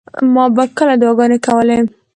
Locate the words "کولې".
1.45-1.77